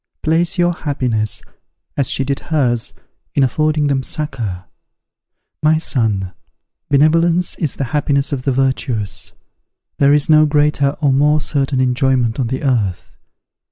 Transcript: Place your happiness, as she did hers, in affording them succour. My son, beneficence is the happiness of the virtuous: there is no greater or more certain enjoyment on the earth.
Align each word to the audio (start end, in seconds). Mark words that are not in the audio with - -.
Place 0.23 0.57
your 0.57 0.73
happiness, 0.73 1.43
as 1.95 2.09
she 2.09 2.23
did 2.23 2.39
hers, 2.49 2.93
in 3.35 3.43
affording 3.43 3.85
them 3.85 4.01
succour. 4.01 4.65
My 5.61 5.77
son, 5.77 6.33
beneficence 6.89 7.53
is 7.59 7.75
the 7.75 7.83
happiness 7.93 8.31
of 8.31 8.41
the 8.41 8.51
virtuous: 8.51 9.33
there 9.99 10.11
is 10.11 10.27
no 10.27 10.47
greater 10.47 10.97
or 11.01 11.13
more 11.13 11.39
certain 11.39 11.79
enjoyment 11.79 12.39
on 12.39 12.47
the 12.47 12.63
earth. 12.63 13.11